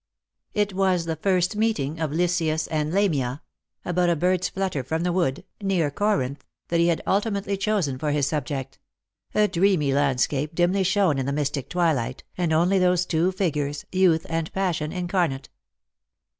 It 0.55 0.73
was 0.73 1.05
the 1.05 1.15
first 1.15 1.55
meeting 1.55 1.99
of 1.99 2.11
Lycius 2.11 2.65
and 2.65 2.91
Lamia," 2.91 3.43
about 3.85 4.09
a 4.09 4.13
Lost 4.13 4.19
for 4.19 4.21
Love. 4.21 4.29
73 4.29 4.29
bird's 4.29 4.49
flutter 4.49 4.83
from 4.83 5.03
the 5.03 5.13
wood" 5.13 5.43
near 5.61 5.91
Corinth, 5.91 6.43
that 6.69 6.79
he 6.79 6.87
had 6.87 7.03
ulti 7.05 7.31
mately 7.31 7.59
chosen 7.59 7.99
for 7.99 8.09
his 8.09 8.25
subject— 8.25 8.79
a 9.35 9.47
dreamy 9.47 9.93
landscape 9.93 10.55
dimly 10.55 10.81
shone 10.83 11.19
in 11.19 11.27
the 11.27 11.31
mystic 11.31 11.69
twilight, 11.69 12.23
and 12.35 12.51
only 12.51 12.79
those 12.79 13.05
two 13.05 13.31
figures, 13.31 13.85
youth 13.91 14.25
and 14.27 14.51
passion 14.53 14.91
incarnate. 14.91 15.49